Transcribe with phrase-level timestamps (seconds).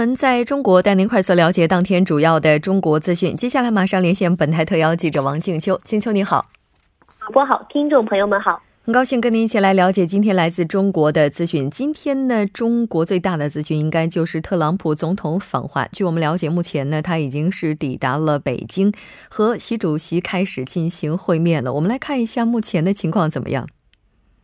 [0.00, 3.36] 闻在中国，带您快速了解当天主要的中国资讯。
[3.36, 6.46] 接下来马上连线本台特邀记者王静秋，静秋你好，
[7.26, 11.68] 主播好，听众朋友们好，很高兴跟您一起来了解今天来自中国的资讯。
[11.68, 15.86] 今天呢，中国最大的资讯应该就是特朗普总统访华。
[15.92, 18.90] 据我们了解，目前呢，他已经是抵达了北京，
[19.28, 21.74] 和习主席开始进行会面了。
[21.74, 23.68] 我们来看一下目前的情况怎么样。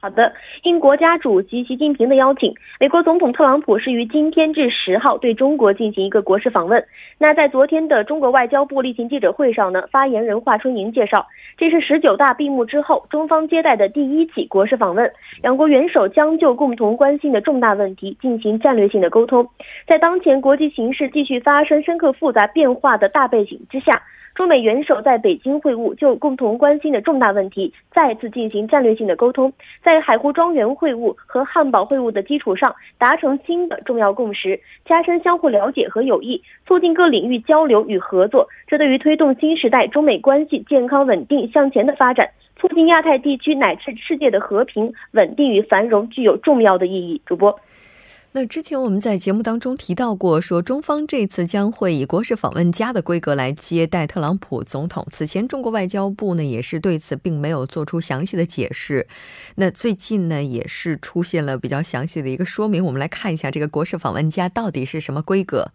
[0.06, 6.80] 好的，应国家主席习近平的邀请，美国总统特朗普是于今天至十号对中国进行一个国事访问。
[7.18, 11.26] 那在昨天的中国外交部例行记者会上呢，发言人华春莹介绍，
[11.58, 15.10] 这是十九大闭幕之后中方接待的第一起国事访问，
[15.42, 19.44] 两国元首将就共同关心的重大问题进行战略性的沟通。
[19.88, 24.04] 在当前国际形势继续发生深刻复杂变化的大背景之下。
[24.36, 29.50] 中美元首在北京会晤，就共同关心的重大问题再次进行战略性的沟通，
[29.82, 38.48] 在海湖庄园会晤和汉堡会晤的基础上，达成新的重要共识，加深相互了解和友谊，促进各领域交流与合作。
[38.66, 47.20] 这对于推动新时代中美关系健康稳定向前的发展，促进亚太地区乃至世界的和平稳定与繁荣，具有重要的意义。
[47.24, 47.58] 主播。
[48.38, 55.06] 那之前我们在节目当中提到过，说中方这次将会以国事访问家的规格来接待特朗普总统。
[55.10, 59.06] 此前中国外交部呢也是对此并没有做出详细的解释。
[59.54, 62.84] 那最近呢也是出现了比较详细的一个说明。
[62.84, 65.70] 我们来看一下这个国事访问家到底是什么规格。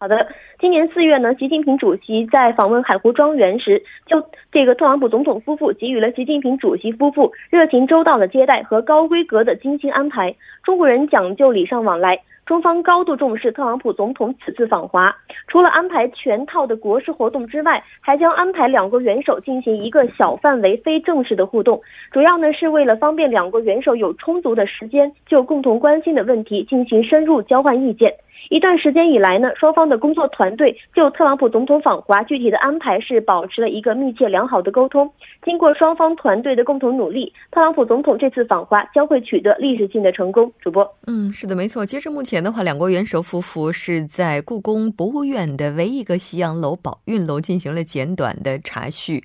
[0.00, 0.28] 好的，
[0.60, 10.32] 今年四月呢，习近平主席在访问海湖庄园时，就这个特朗普总统夫妇给予了习近平主席夫妇热情周到的接待和高规格的精心安排。
[10.62, 12.16] 中国人讲究礼尚往来，
[12.46, 15.12] 中方高度重视特朗普总统此次访华。
[15.48, 21.80] 除了安排全套的国事活动之外，还将安排两国元首进行一个小范围非正式的互动，
[22.12, 28.14] 主要呢是为了方便两国元首有充足的时间就共同关心的问题进行深入交换意见。
[28.48, 35.10] 一段时间以来呢，双方的工作团队就特朗普总统访华具体的安排是保持了一个密切良好的沟通。
[35.44, 40.50] 经过双方团队的共同努力，特朗普总统这次访华将会取得历史性的成功。
[40.60, 41.84] 主播，嗯，是的，没错。
[41.84, 49.22] 截至目前的话，两国元首夫妇是在故宫博物院的唯一一个西洋楼宝运楼进行了简短的查叙。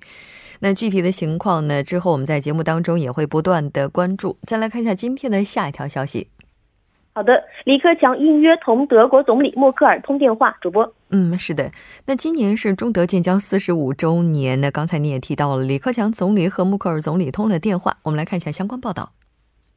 [0.60, 4.38] 那具体的情况呢，之后我们在节目当中也会不断的关注。
[4.44, 6.28] 再来看一下今天的下一条消息。
[7.16, 10.58] 好的，李克强应约同德国总理默克尔通电话。
[10.60, 11.70] 主播，嗯，是的。
[12.08, 14.60] 那今年是中德建交四十五周年。
[14.60, 17.98] 那刚才你也提到了，李克强总理和默克尔总理通了电话。
[18.02, 19.12] 我们来看一下相关报道。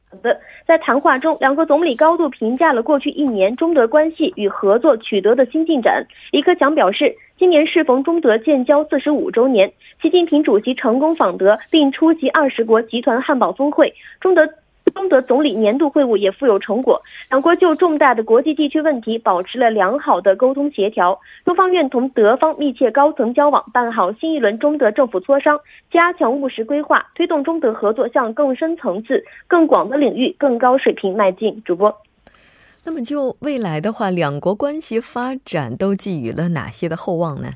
[0.09, 6.03] 好的，在谈话中，两国总理高度评价了过去一年中德关系与合作取得的新进展。
[6.31, 9.71] 李克强表示，今年适逢中德建交四十五周年，
[10.01, 14.41] 习近平主席成功访德并出席二十国集团汉堡峰会，中德。
[14.91, 21.19] 中德总理年度会晤也富有成果，两国就重大的国际地区问题保持了良好的沟通协调。
[21.45, 25.59] 中方愿同德方密切高层交往，办好新一轮中德政府磋商，
[25.91, 31.61] 加强务实规划，推动中德合作向更深层次、更广的领域、更高水平迈进。
[31.63, 31.93] 主播，
[32.83, 37.53] 那么就未来的话，两国关系发展都寄予了哪些的厚望呢？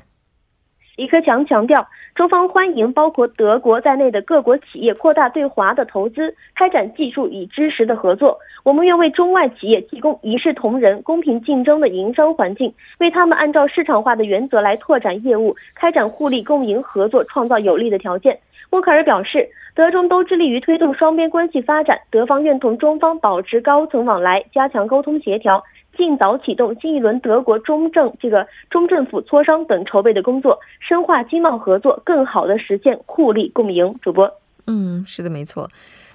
[0.96, 1.86] 李克强强调。
[2.14, 8.38] 中方欢迎包括德国在内的各国企业扩大对华的投资，开展技术与知识的合作。
[8.64, 18.38] 我们愿为中外企业提供一视同仁、公平竞争的营商环境，为他们按照市场化的原则来拓展业务，开展互利共赢合作，创造有利的条件。
[18.70, 25.62] 默克尔表示，德中都致力于推动双边关系发展，德方愿同中方保持高层往来，加强沟通协调。
[25.96, 33.94] 尽早启动新一轮德国中政这个中政府磋商等筹备的工作，深化经贸合作，更好的实现互利共赢。
[34.02, 34.30] 主播，
[34.66, 35.68] 嗯，是的，没错。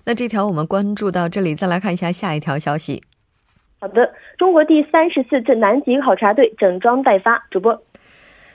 [0.06, 3.04] 那这条我们关注到这里，再来看一下下一条消息。
[3.80, 7.46] 好的，中国第三十四次南极考察队整装待发。
[7.52, 7.80] 主播，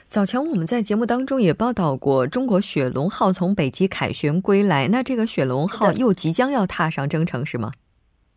[0.09, 7.71] 早前我们在节目当中也报道过，中国雪龙号从北极凯旋归来，那这个雪龙号又即将要踏上征程，是吗？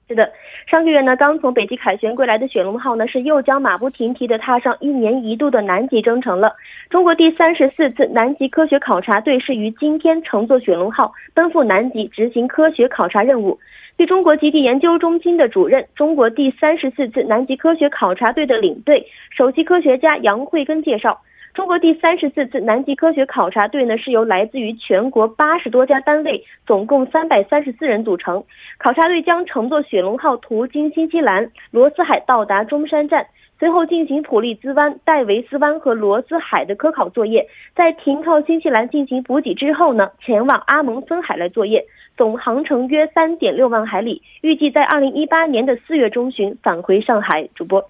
[0.08, 0.32] 是的，
[0.68, 6.54] 上个月呢，刚从北极凯旋归来的雪龙号呢，是又将马不停蹄的踏上一年一度的南极征程了。
[6.88, 13.58] 中国第三十四次南极科学考察队是于今天乘坐雪龙号奔赴南极执行科学考察任务。
[13.98, 19.04] 据中国极地研究中心的主任、中国第三十四次南极科学考察队的领队、
[19.36, 21.20] 首席科学家杨慧根介绍。
[21.56, 28.44] 中国第三十四次南极科学考察队呢，是由来自于全国八十多家单位，总共三百三十四人组成。
[28.76, 33.26] 考察队将乘坐雪龙号途经新西兰罗斯海，到达中山站，
[33.58, 37.48] 随后进行普利兹湾、戴维斯湾和罗斯海的科考作业。
[37.74, 41.82] 在停靠新西兰进行补给之后呢，前往阿蒙森海来作业，
[42.18, 47.48] 总航程约三点六万海里，预计在二零一八年的四月中旬返回上海。
[47.54, 47.82] 主播。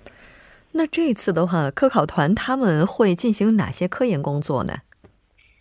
[0.77, 4.75] 那这次的话，科考团他们会进行哪些科研工作呢？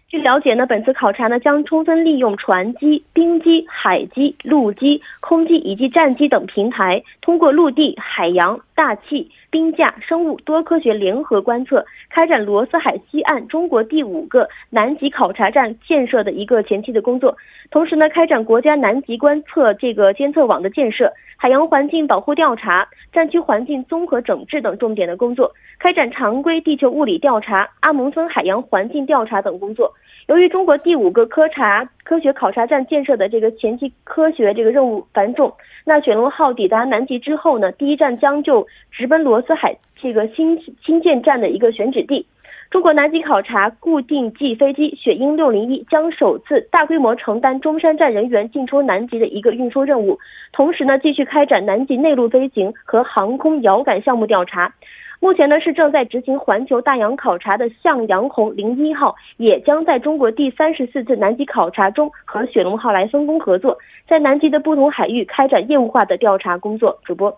[0.09, 17.33] 据了解呢，本次考察呢将充分利用船机、冰机、海机、陆机、空机以及战机等平台，通过陆地、海洋、大气、冰架、生物多科学联合观测，开展罗斯海西岸中国第五个南极考察站建设的一个前期的工作。
[17.71, 21.09] 同时呢，开展国家南极观测这个监测网的建设。
[21.37, 25.49] 海洋环境保护调查、战区环境综合整治等重点的工作，
[25.79, 29.93] 开展常规地球物理调查、阿蒙森海洋环境调查等工作。
[30.27, 35.53] 由于中国第五个科查科学考察站建设的这个前期科学这个任务繁重，
[35.87, 42.25] 那雪龙号抵达南极之后呢，第一站将就直奔罗斯海这个新新建站的一个选址地。
[42.71, 50.17] 中国南极考察固定翼飞机雪鹰六零一将首次大规模承担中山站人员进出南极的一个运输任务，
[50.51, 54.73] 同时呢，继续开展南极内陆飞行和航空遥感项目调查。
[55.19, 63.77] 目前呢，是正在执行环球大洋考察的向阳红零一号，也将在中国第三十四次南极考察中和雪龙号来分工合作，
[64.07, 66.99] 在南极的不同海域开展业务化的调查工作。
[67.03, 67.35] 主播。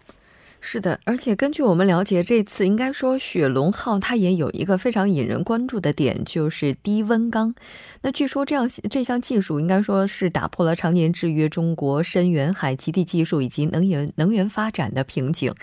[0.59, 7.55] 是的，而且根据我们了解，这次应该说雪龙号它也有一个非常引人关注的点，就是低温缸。
[8.01, 15.53] 那据说这样这项技术应该说是打破了常年制约中国深远海极地技术以及能源能源发展的瓶颈。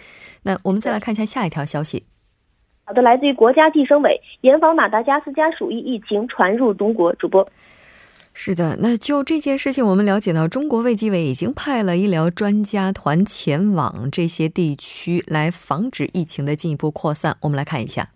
[0.44, 2.04] 那我们再来看一下下一条消息。
[2.84, 7.12] 好的，来自于国家计生委，严防马达加斯加鼠疫疫情传入中国。
[7.16, 7.46] 主播。
[8.36, 17.36] 是的，那就这件事情，我们了解到，中国卫计委已经派了医疗专家团前往这些地区，来防止疫情的进一步扩散。
[17.42, 18.10] 我们来看一下。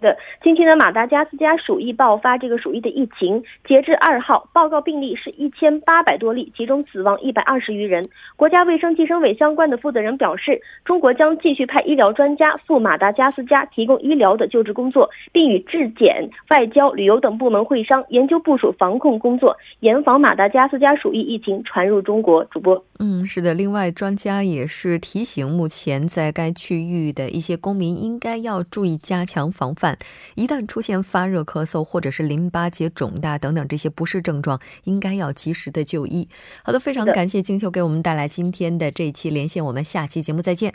[0.00, 8.04] 的，近期呢，马达加斯加鼠疫爆发这个鼠疫的疫情，截至二号，报告病例是一千八百多例，其中死亡一百二十余人。
[8.36, 22.40] 国家卫生计生委相关的负责人表示，中国将继续派医疗专家赴马达加斯加提供医疗的救治工作，并与质检、外交、旅游等部门会商，研究部署防控工作，严防马达加斯加鼠疫疫情传入中国。
[22.50, 23.54] 主播，嗯，是的。
[23.54, 29.89] 另外，专家也是提醒，目前在该区域的一些公民应该要注意加强防范。
[30.34, 36.28] 一旦出现发热、咳嗽或者是淋巴结肿大等等这些不适症状，应该要及时的就医。
[36.64, 40.74] 好的，非常感谢金秋给我们带来今天的这一期连线，我们下期节目再见。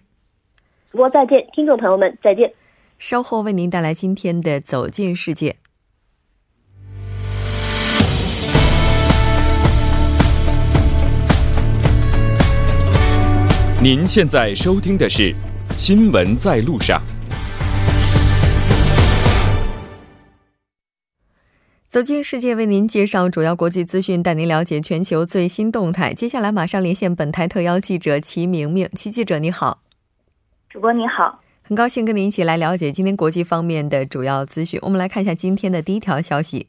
[0.92, 2.52] 主播再见，听众朋友们再见。
[2.98, 5.58] 稍后为您带来今天的走进世界。
[13.84, 15.32] 您现在收听的是
[15.78, 17.00] 《新闻在路上》。
[21.96, 26.14] 走进世界，为您介绍主要国际资讯，带您了解全球最新动态。
[26.14, 29.80] 接下来马上连线本台特邀记者齐明明，齐记者你好，
[30.70, 34.78] 主播你好，很高兴跟您一起来了解今天国际方面的主要资讯。
[34.84, 36.68] 我们来看一下今天的第一条消息。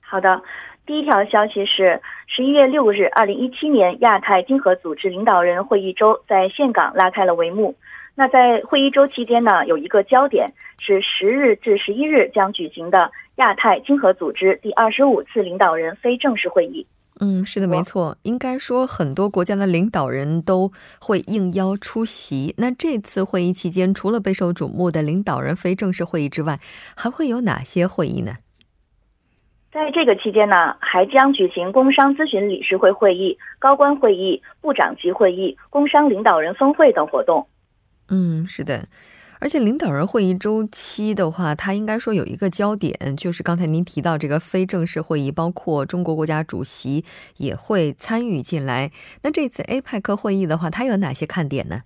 [0.00, 0.42] 好的，
[0.84, 7.76] 第一条消息是十一月六日，二零一七年亚太经合组织领导人会议周在岘港拉开了帷幕。
[8.16, 13.12] 那在会议周期间呢，有一个焦点是十日至十一日将举行的。
[13.36, 16.86] 亚太经合组织第二十五次领导人非正式会议。
[17.20, 18.16] 嗯，是的，没错。
[18.22, 22.54] 应该说，很多国家的领导人都会应邀出席。
[22.58, 26.58] 那这次会议期间，除了备受瞩目的领导人非正式会议之外，
[26.96, 28.34] 还会有哪些会议呢？
[29.70, 37.46] 在这个期间呢，还将举行工商咨询理事会会议、高官会议、部长级会议、工商领导人峰会等活动。
[38.08, 38.88] 嗯，是的。
[39.40, 47.04] 而且领导人会议周期的话，它应该说有一个焦点，就是刚才您提到这个非正式会议，包括中国国家主席
[47.36, 48.90] 也会参与进来。
[49.22, 51.82] 那这次 APEC 会议的话，它有哪些看点呢？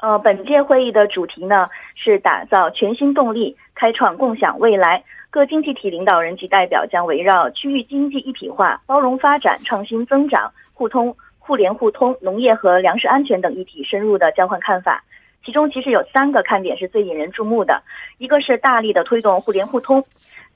[0.00, 5.04] 呃，本届会议的主题呢是打造全新动力，开创共享未来。
[5.30, 11.14] 各经济体领导人及代表将围绕区域经济一体化、包容发展、创新增长、互通。
[11.40, 15.02] 互联互通、农业和粮食安全等议题深入的交换看法。
[15.44, 17.82] 其中其实有三个看点是最引人注目的，
[18.18, 20.04] 一个是大力的推动互联互通。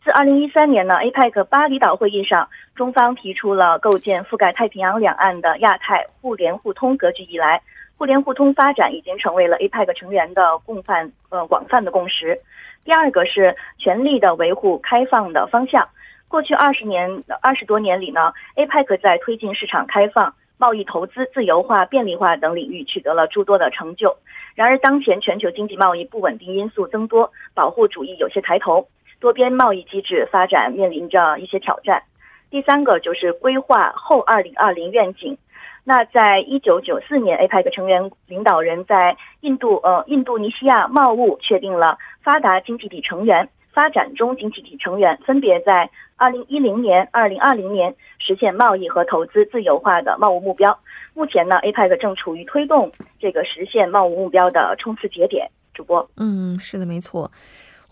[0.05, 7.63] 自2013年呢，APEC 巴厘岛会议上，中方提出了构建覆盖太平洋两岸的亚太互联互通格局以来，
[7.97, 12.37] 互联互通发展已经成为了 APEC 成员的共泛呃广泛的共识。
[12.85, 15.89] 第二个是全力的维护开放的方向。
[16.27, 24.17] 过去二十年二十多年里呢，APEC 在推进市场开放、贸易投资自由化、便利化等领域取得了诸多的成就。
[24.55, 28.89] 然而，当前全球经济贸易不稳定因素增多，保护主义有些抬头，
[29.21, 32.03] 多边贸易机制发展面临着一些挑战。
[32.51, 35.39] 第三个就是规划后二零二零愿景。
[35.85, 50.79] 那在一九九四年，APEC 成员领导人在印度呃印度尼西亚贸务确定了发达经济体成员、发展中经济体成员分别在二零一零年、二零二零年实现贸易和投资自由化的贸务目标。
[51.15, 55.51] 目前呢，APEC 正处于推动这个实现贸务目标的冲刺节点。
[55.75, 57.31] 主播，嗯，是的，没错。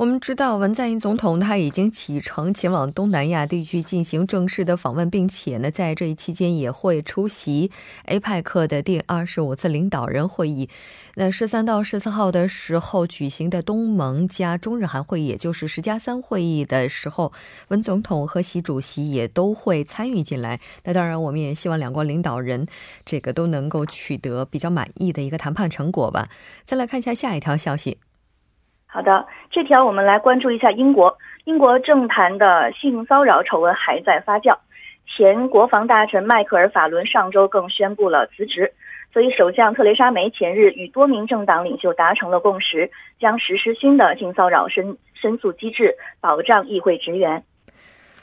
[0.00, 7.70] 我们知道文在寅总统他已经启程前往东南亚地区进行正式的访问，并且呢，在这一期间也会出席
[8.06, 10.70] APEC 的第二十五次领导人会议。
[11.16, 17.30] 那十三到十四号的时候举行的东盟加中日韩会议，也就是十加三会议的时候，
[17.68, 20.60] 文总统和习主席也都会参与进来。
[20.84, 22.66] 那当然，我们也希望两国领导人
[23.04, 26.30] 这个都能够取得比较满意的一个谈判成果吧。
[26.64, 27.98] 再来看一下下一条消息。
[28.92, 31.16] 好的，这条我们来关注一下英国。
[31.44, 34.52] 英国政坛的性骚扰丑闻还在发酵，
[35.06, 38.72] 前国防大臣迈克尔·法伦上周更宣布了辞职。
[39.12, 47.44] 所以，首相特蕾莎梅前日与多名政党领袖达成了共识，将实施新的性骚扰申申诉机制，保障议会职员。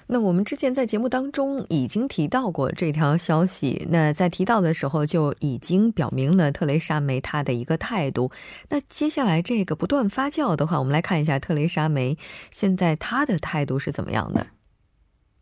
[0.10, 8.32] 那我们之前在节目当中已经提到过这条消息，那在提到的时候就已经表明了特蕾莎梅她的一个态度。
[8.70, 12.18] 那接下来这个不断发酵的话，我们来看一下特蕾莎梅
[12.50, 14.48] 现在她的态度是怎么样的。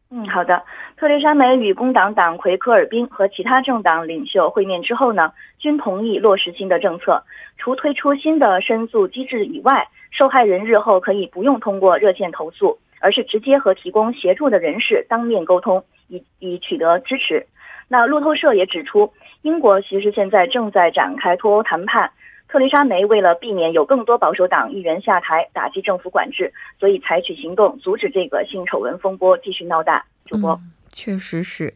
[0.10, 0.64] 嗯，好的。
[0.98, 7.22] 特蕾莎梅与工党党魁科尔宾和其他政党领袖会面之后呢，均同意落实新的政策，
[7.58, 12.80] 除推出新的申诉机制以外，受害人日后可以不用通过热线投诉。
[13.06, 17.46] 而是直接和提供协助的人士当面沟通，以以取得支持。
[17.88, 22.10] 那路透社也指出，英国其实现在正在展开脱欧谈判。
[22.48, 30.04] 特蕾莎梅为了避免有更多保守党议员下台，打击政府管制，所以采取行动阻止这个性丑闻风波继续闹大。
[30.26, 30.60] 主播，
[30.90, 31.76] 确实是。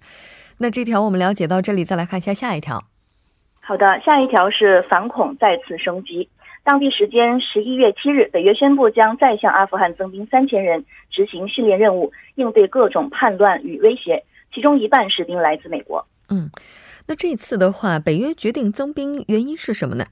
[0.58, 2.86] 那这条我们了解到这里，再来看一下下一条。
[3.62, 6.28] 好的，下一条是反恐再次升级。
[6.70, 14.24] 当地时间十一月七日，北约宣布将再向阿富汗增兵三千人，执行训练任务，应对各种叛乱与威胁。
[14.54, 16.06] 其中一半士兵来自美国。
[16.30, 16.52] 嗯，
[17.08, 20.06] 那这次的话，北约决定增兵，原因是什么呢？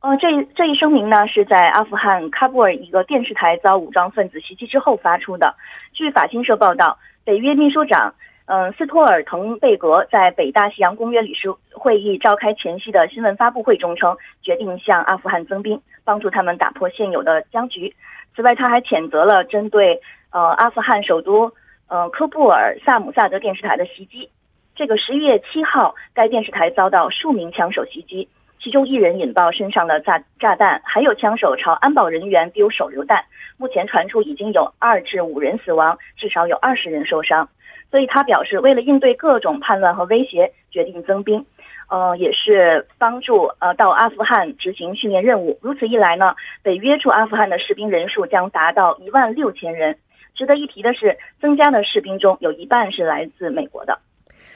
[0.00, 5.54] 呃，这这一声明呢，是在阿富汗喀布尔一个电视台遭武装分子袭击之后发出的。
[5.92, 8.12] 据法新社报道，北约秘书长。
[8.46, 17.92] 嗯，斯托尔滕贝格在北大西洋公约理事会议召开前夕的新闻发布会中称，决定向阿富汗增兵，帮助他们打破现有的僵局。
[18.36, 20.00] 此外，他还谴责了针对
[20.30, 21.52] 呃阿富汗首都
[21.88, 24.30] 呃科布尔萨姆萨德电视台的袭击。
[24.76, 28.28] 这个十一月七号，该电视台遭到数名枪手袭击，
[28.60, 33.24] 其中一人引爆身上的炸炸弹，还有枪手朝安保人员丢手榴弹。
[33.56, 37.48] 目前传出已经有二至五人死亡，至少有二十人受伤。
[37.90, 41.44] 所以他表示，为了应对各种叛乱和威胁，决定增兵，
[41.88, 45.58] 呃，也是帮助呃到阿富汗执行训练任务。
[45.62, 49.96] 如此一来呢，北约驻阿富汗的士兵人数将达到一万六千人。
[50.34, 53.98] 值得一提的是，增加的士兵中有一半是来自美国的。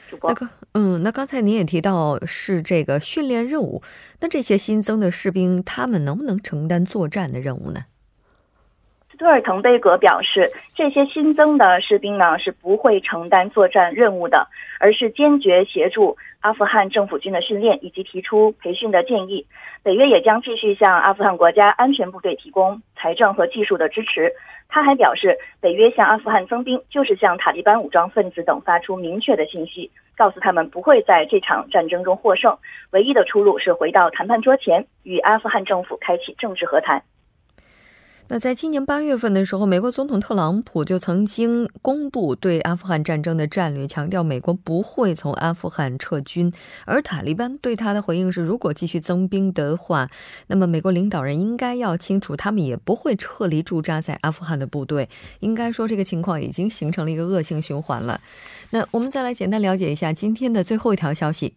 [0.09, 0.31] 主播，
[0.73, 3.81] 嗯，那刚才您也提到是这个训练任务，
[4.19, 7.85] 那这些新增的士兵，他们能不能承担作战的任务呢？
[9.17, 14.47] 多尔滕贝格表示，这些新增的士兵呢是不会承担作战任务的，
[14.79, 19.45] 而是坚决协助阿富汗政府军的训练以及提出培训的建议。
[19.83, 24.31] 北约也将继续向阿富汗国家安全部队提供财政和技术的支持。
[24.69, 32.57] 他还表示，北约向阿富汗增兵，就是向塔利班武装分子等发出明确的信息，告诉他们不会在这场战争中获胜，
[32.91, 37.03] 唯一的出路是回到谈判桌前，与阿富汗政府开启政治和谈。
[38.33, 46.49] 那在今年八月份的时候，美国总统特朗普就曾经公布对阿富汗战争的战略，强调美国不会从阿富汗撤军。
[46.85, 50.07] 而塔利班对他的回应是，如果继续增兵的话，
[50.47, 55.09] 那么美国领导人应该要清楚，他们也不会撤离驻扎在阿富汗的部队。
[55.41, 58.21] 应该说，这个情况已经形成了一个恶性循环了。
[58.69, 61.55] 那我们再来简单了解一下今天的最后一条消息。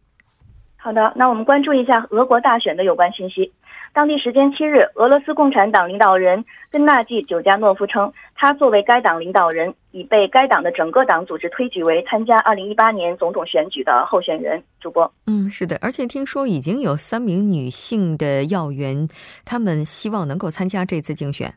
[0.76, 3.52] 好的，那我们关注一下俄国大选的有关信息。
[3.95, 14.61] 当地时间七日，俄罗斯共产党领导人根纳季·久加诺夫称，他作为该党领导人，已被该党的整个党组织推举为参加二零一八年总统选举的候选人。
[14.81, 19.07] 主播，嗯，是的，而且听说已经有三名女性的要员，
[19.45, 21.55] 他们希望能够参加这次竞选。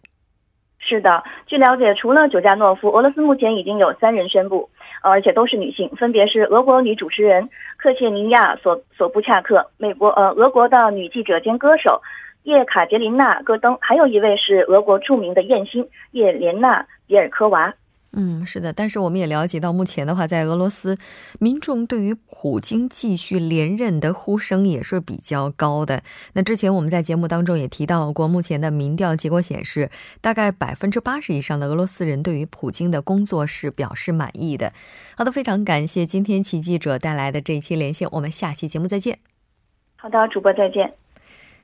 [0.77, 4.69] 是的，据了解，除了久加诺夫，俄罗斯目前已经有三人宣布，
[5.01, 11.99] 而且都是女性，分别是俄国女主持人克切尼亚·索索布恰克，美国呃俄国的女记者兼歌手。
[12.43, 17.73] 叶卡捷琳娜·戈登，还有一位是俄国著名的艳星叶莲娜·比尔科娃。
[18.13, 20.97] 嗯，是的，但是我们也了解到，目前的话，在俄罗斯，
[21.39, 26.01] 民众对于普京继续连任的呼声也是比较高的。
[26.33, 29.91] 那之前我们在节目当中也提到过，目前的民调结果显示，
[30.21, 34.71] 大概百分之八十以上的俄罗斯人对于普京的工作是表示满意的。
[35.15, 39.19] 好的，非常感谢今天齐记者带来的这一期连线，我们下期节目再见。
[39.97, 40.91] 好的，主播再见。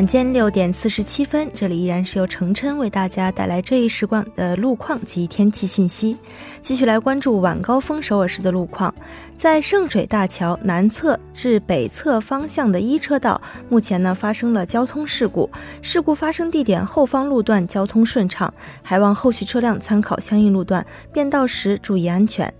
[0.00, 6.16] 晚间六点四十七分，这里依然是由程琛为大家带来这一时光的路况及天气信息。
[6.62, 8.94] 继续来关注晚高峰首尔市的路况，
[9.36, 13.38] 在圣水大桥南侧至北侧方向的一车道，
[13.68, 15.50] 目前呢发生了交通事故，
[15.82, 18.50] 事故发生地点后方路段交通顺畅，
[18.82, 22.50] 还望后续车辆参考相应路段，变道时注意安全。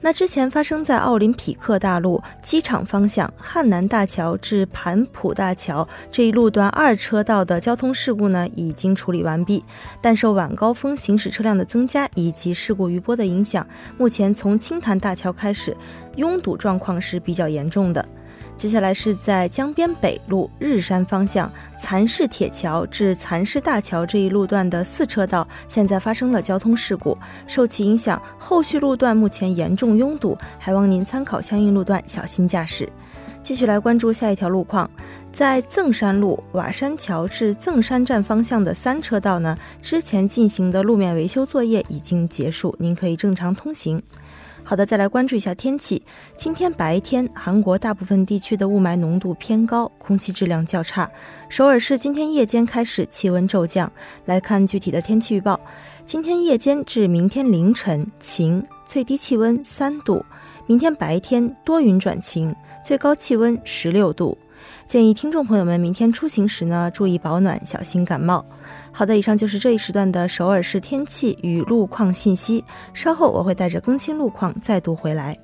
[0.00, 9.64] 那之前发生在奥林匹克大陆机场方向汉南大桥至盘浦大桥这一路段二车道的交通事故呢，已经处理完毕。
[10.00, 15.76] 但受晚高峰行驶车辆的增加以及事故余波的影响，目前从青潭大桥开始，
[16.16, 18.07] 拥堵状况是比较严重的。
[18.58, 27.16] 接下来是在江边北路日山方向蚕市铁桥至蚕市大桥这一路段的四车道，现在发生了交通事故，
[27.46, 32.88] 受其影响，后续路段目前严重拥堵，还望您参考相应路段，小心驾驶。
[33.44, 34.90] 继续来关注下一条路况，
[35.32, 44.02] 在赠山路瓦山桥至赠山站方向的三车道呢，之前进行的路面维修作业已经结束，您可以正常通行。
[44.68, 46.02] 好的，再来关注一下天气。
[46.36, 51.10] 今天白天，韩国大部分地区的雾霾浓度偏高，空气质量较差。
[51.48, 53.90] 首尔市今天夜间开始气温骤降。
[54.26, 55.58] 来看具体的天气预报：
[56.04, 60.22] 今天夜间至明天凌晨晴，最低气温三度；
[60.66, 62.54] 明天白天多云转晴，
[62.84, 64.36] 最高气温十六度。
[64.86, 68.44] 建议听众朋友们明天出行时呢，注意保暖，小心感冒。
[68.98, 72.64] 好的，以上就是这一时段的首尔市天气与路况信息。
[72.92, 75.38] 稍后我会带着更新路况再度回来。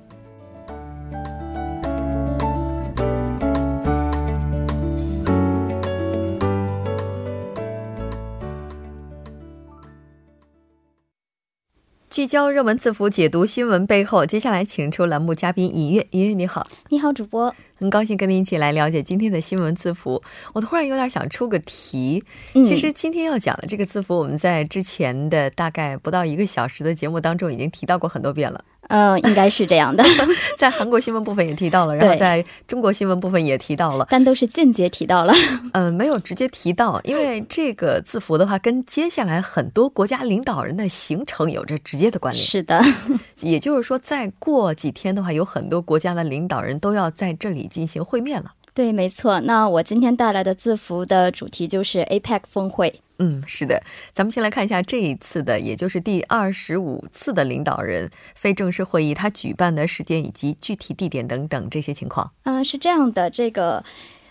[12.15, 14.25] 聚焦热门字符，解读新闻背后。
[14.25, 17.53] 接下来请出栏目嘉宾尹月，尹月你好，你好，主播。
[17.77, 20.23] 很高兴跟您一起来了解今天的新闻字符。
[20.53, 22.23] 我突然有点想出个题，
[22.53, 28.63] 其实今天要讲的这个字符，我们在之前的大概不到一个小时的节目当中已经提到过很多遍了。
[28.74, 28.74] 嗯，
[29.23, 30.03] 应该是这样的。
[30.57, 35.33] 在韩国新闻部分也提到了，然后在中国新闻部分也提到了，但都是间接提到了。
[35.73, 42.45] 嗯， 没有直接提到，因为这个字符的话，跟接下来很多国家领导人的行程有着直接的关联。
[42.45, 42.81] 是的，
[43.41, 48.51] 也就是说，再过几天的话，有很多国家的领导人都要在这里进行会面了。
[48.73, 49.39] 对，没错。
[49.39, 53.01] 那我今天带来的字符的主题就是 APEC 峰会。
[53.19, 53.81] 嗯，是的，
[54.13, 62.31] 咱们先来看一下这一次的，也就是第二十五次的领导人非正式会议，它举办的时间以及具体地点等等这些情况。
[62.43, 63.83] 嗯，是这样的，这个。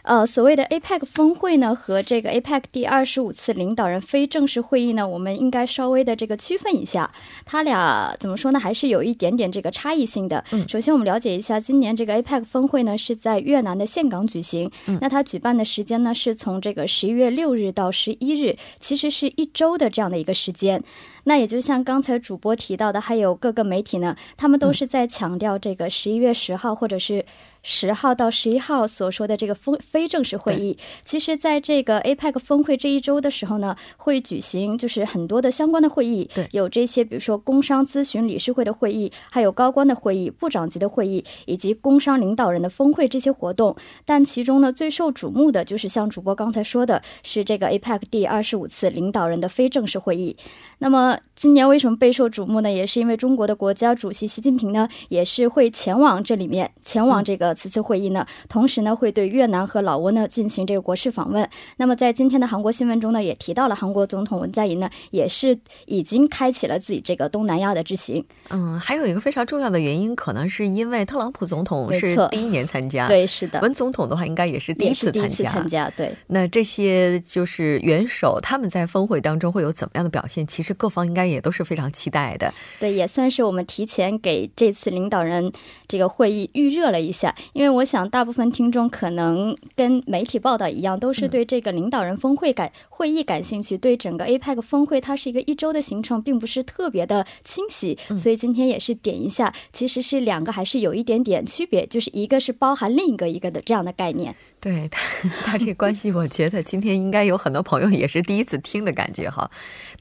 [0.04, 7.10] 呃，所谓的 APEC 峰会呢，和这个 APEC 第二十五次领导人非正式会议呢，我们应该稍微的这个区分一下，
[7.46, 10.44] 它俩怎么说呢，还是有一点点这个差异性的。
[10.52, 20.82] 嗯首先我们了解一下，今年这个 APEC 峰会呢是在越南的岘港举行，嗯那它举办的时间呢是从这个十一月六日到十一日，其实是一周的这样的一个时间。
[21.26, 27.24] 那也就像刚才主播提到的，还有各个媒体呢，他们都是在强调这个十一月十号或者是
[27.64, 30.78] 十号到十一号所说的这个峰非正式会议。
[31.02, 43.74] 其实，在这个 APEC 峰会这一周的时候呢，会举行就是很多的相关的会议，对有这些比如说工商咨询理事会的会议，还有高官的会议、部长级的会议，以及工商领导人的峰会这些活动。
[44.04, 50.36] 但其中呢，最受瞩目的就是像主播刚才说的，是这个 APEC 第二十五次领导人的非正式会议。
[50.78, 52.70] 那么今年为什么备受瞩目呢？
[52.70, 61.48] 也是因为中国的国家主席习近平呢，也是会前往这里面，前往这个此次会议呢，同时呢，会对越南和老挝呢进行这个国事访问。
[61.76, 68.24] 那么在今天的韩国新闻中呢，也提到了韩国总统文在寅呢，也是已经开启了自己这个东南亚的之行。
[68.50, 75.28] 嗯，还有一个非常重要的原因，可能是因为特朗普总统是第一年参加，，对，是的，文总统的话应该也是第一次参加。
[75.28, 76.14] 次参加，对。
[76.28, 80.46] 那这些就是元首，他们在峰会当中会有怎么样的表现？
[80.46, 82.52] 其实各方应该也都是非常期待的。
[82.80, 85.52] 对，也算是我们提前给这次领导人
[85.86, 104.34] 这个会议预热了一下，因为我想大部分听众可能跟媒体报道一样，都是对这个领导人峰会感、会议感兴趣，对整个 APEC 峰会它是一个一周的行程，并不是特别的清晰，所以今天也是点一下，其实是两个还是有一点点区别，就是一个是包含另一个一个的这样的概念。
[104.64, 109.50] 对他， 他这个关系，我觉得今天应该有很多朋友也是第一次听的感觉哈。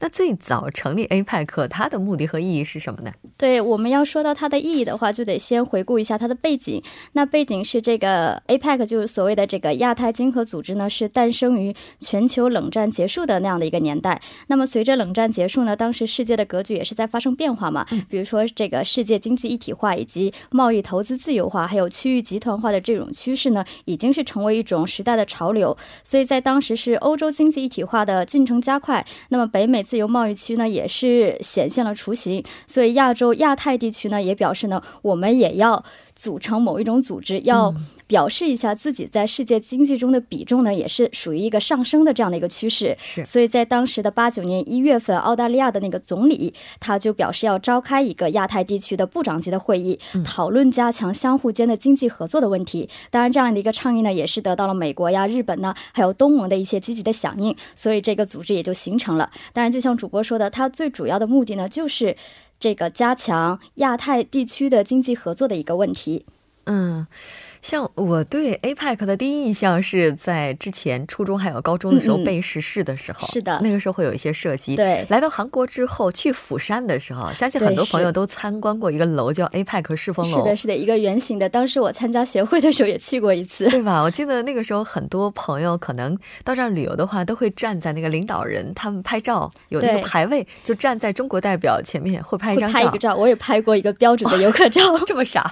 [0.00, 3.12] 那最早成立 APEC，它的目的和意义是什么呢？
[3.36, 6.82] 对，我们要说到它的意义的话，就得先回顾一下它的背景。
[7.12, 14.18] 那背景是这个 APEC，就是所谓的这个亚太经合组织呢，是诞生于全球冷战结束的那样的一个年代。
[14.46, 25.76] 那么随着冷战结束呢，当时世界的格局也是在发生变化嘛，比如说这个世界经济一体化以及贸易投资自由化，还有区域集团化的这种趋势呢，已经是成为一种时代的潮流。
[26.02, 35.84] 所以在当时是欧洲经济一体化的进程加快，那么北美自由贸易区呢也是显现了雏形，所以亚洲、亚太地区呢也表示呢，我们也要
[36.14, 37.74] 组成某一种组织，要
[38.06, 42.96] 表示一下自己在世界经济中的比重呢，也是属于一个上升的这样的一个趋势。
[43.00, 52.88] 是所以在当时的八九年一月份，澳大利亚的那个总理他就表示要召开一个亚太地区的部长级的会议，讨论加强相互间的经济合作的问题。
[53.10, 59.28] 当然，这样的一个倡议呢，也是得到了美国呀、日本呢，还有东盟的一些积极的响应，所以这个组织也就形成了。
[59.52, 62.14] 当然，就像主播说的，它最主要的目的呢，就是
[62.64, 66.24] 这个加强亚太地区的经济合作的一个问题。
[66.64, 67.06] 嗯，
[67.64, 74.76] 像我对 APEC 的第一印象是在之前初中还有高中的时候背时事的时候，是的那个时候会有一些涉及。
[74.76, 80.36] 对来到韩国之后去釜山的时候，相信很多朋友都参观过一个楼叫 APEC 世风楼。
[80.36, 81.48] 是的，是的，一个圆形的。
[81.48, 83.66] 当时我参加学会的时候也去过一次。
[83.70, 84.02] 对吧？
[84.02, 92.78] 我记得那个时候，很多朋友可能到这儿旅游的话，都会站在那个领导人他们拍照，有那个对牌位，就站在中国代表前面会拍一张照。
[92.78, 94.82] 拍一个照，我也拍过一个标准的游客照。
[95.06, 95.50] 这么傻？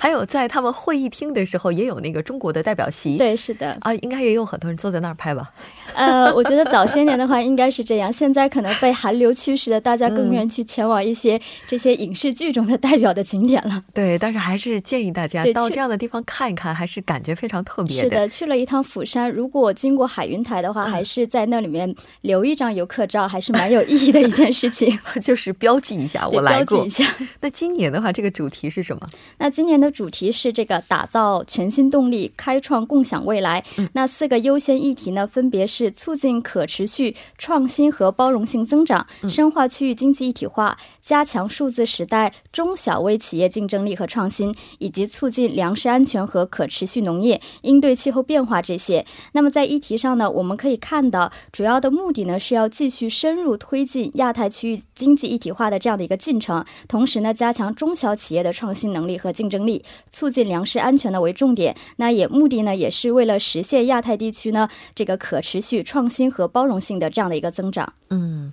[0.00, 3.16] 还有在他们会议厅的时候，也有那个中国的代表席。
[3.18, 3.76] 对，是的。
[3.80, 5.52] 啊，应该也有很多人坐在那儿拍吧？
[5.94, 13.82] 呃，我觉得早些年的话应该是这样，现在可能被韩流驱使的，大家更愿意去前往一些这些影视剧中的代表的景点了。
[13.92, 24.98] 对，但是还是建议大家到这样的地方看一看，还是感觉非常特别是的，去了一趟釜山，如果经过海云台的话，嗯还是在那里面留一张游客照，还是蛮有意义的一件事情。
[25.22, 26.88] 就是标记一下，我来过标记一。
[26.88, 27.14] 下。
[27.40, 29.06] 那今年的话，这个主题是什么？
[29.38, 33.64] 那今年的主题是这个打造全新动力，开创共享未来。
[33.94, 49.04] 那四个优先议题呢，分别是促进可持续创新和包容性增长，深化区域经济一体化，加强数字时代中小微企业竞争力和创新，以及促进粮食安全和可持续农业，应对气候变化这些。
[49.32, 61.74] 那么在议题上呢，我们可以看到，主要的目的呢是要继续深入推进亚太区域经济一体化的这样的一个进程，同时呢，加强中小企业的创新能力和竞争力，促进粮食安全呢为重点。
[61.96, 67.92] 那也目的呢，也是为了实现亚太地区呢这个可持续创新和包容性的这样的一个增长。
[68.10, 68.52] 嗯。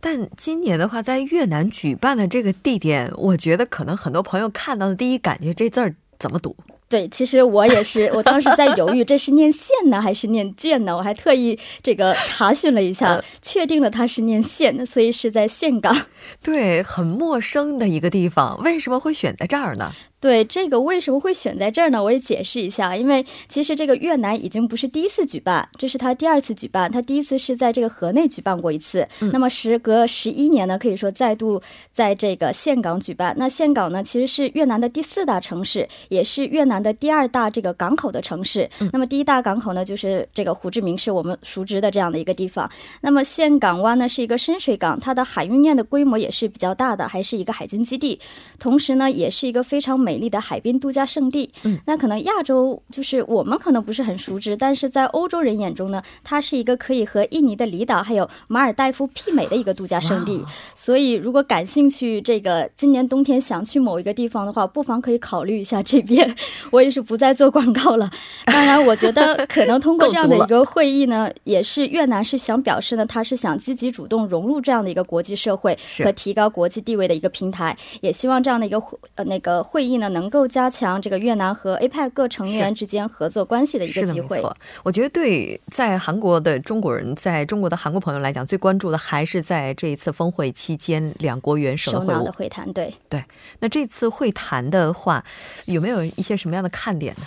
[0.00, 6.54] 但今年的话，在越南举办的这个地点，我觉得可能很多朋友看到的第一感觉，这字儿怎么读？
[6.90, 10.94] 对，其实我也是， 我当时在犹豫，这是念县呢还是念建呢？
[10.94, 15.96] 我还特意这个查询了一下，确定了它是念县，所以是在岘港。
[16.42, 19.90] 对，很陌生的一个地方，为什么会选在这儿呢？
[20.24, 22.02] 对这个为什么会选在这儿呢？
[22.02, 26.90] 我也解释一下，因为其实这个越南已经不是第一次举办，这是他第二次举办。
[26.90, 31.60] 他第一次是在这个河内举办过一次，那么时隔十一年呢，可以说再度
[31.92, 33.34] 在这个岘港举办。
[33.36, 38.66] 那岘港呢，其实是越南的第四大城市，也是越南的第二大这个港口的城市。
[38.92, 42.66] 那么第一大港口呢，就是这个胡志明市我们熟知的这样的一个地方。
[43.02, 48.18] 那么岘港湾呢，是一个深水港，它的海运链的规模也是比较大的，还是一个海军基地，
[48.58, 51.50] 同时呢，也是一个非常美丽的海滨度假胜地。
[51.62, 60.44] 嗯，那可能亚洲就是我们可能不是很熟知，但是在欧洲人眼中呢，它是一个可以和印尼的离岛还有马尔代夫媲美的一个度假胜地。
[60.74, 66.34] 所以，如果感兴趣这个今年冬天想去某一个地方的话，不妨可以考虑一下这边。
[66.70, 68.10] 我也是不再做广告了。
[68.46, 77.76] 当然，我觉得可能通过这样的一个会议呢，也是越南是想表示呢，他是想积极主动融入这样的一个国际社会和提高国际地位的一个平台。
[78.00, 78.82] 也希望这样的一个
[79.14, 84.42] 呃那个会议呢，能够加强这个越南和 APEC 各成员之间合作关系的一个机会。
[84.82, 92.70] 我觉得对在韩国的中国人，在中国的韩国朋友来讲，最关注的还是在这一次峰会期间两国元首的会谈。
[92.72, 93.24] 对对，
[93.60, 95.24] 那这次会谈的话，
[95.66, 97.22] 有没有一些什么样的看点呢？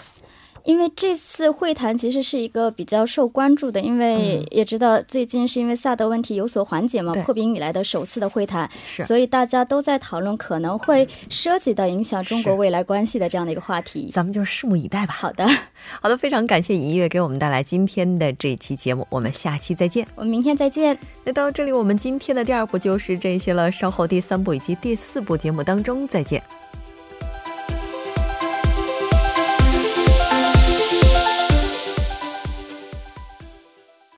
[0.68, 8.70] 因为这次会谈其实是一个比较受关注的，因为也知道最近是因为萨德问题有所缓解嘛，破冰以来的首次的会谈，
[9.06, 14.12] 所以大家都在讨论可能会涉及到影响中国未来关系的这样的一个话题。
[14.14, 15.14] 咱们就拭目以待吧。
[15.14, 15.48] 好的，
[16.02, 20.06] 好的，非常感谢一月给我们带来今天的这一期节目，我们下期再见。
[20.16, 20.98] 我们明天再见。
[21.24, 26.44] 那到这里，我们今天的第二部就是这些了，稍后第三部以及第四部节目当中再见。